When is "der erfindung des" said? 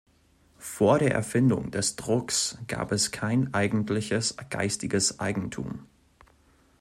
0.97-1.95